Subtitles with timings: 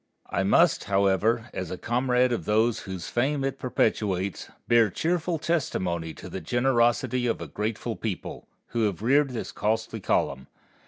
[0.31, 6.11] I must, however, as a comrade of those whose fame it perpetuates, bear cheerful testimony
[6.15, 10.47] to the generosity of a grateful people, who have reared this costly column.